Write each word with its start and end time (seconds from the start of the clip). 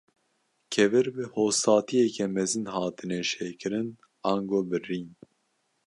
Kevir 0.69 1.15
bi 1.17 1.23
hostatiyeke 1.23 2.27
mezin 2.27 2.65
hatine 2.65 3.23
şekirin, 3.23 3.97
ango 4.23 4.71
birîn. 4.71 5.15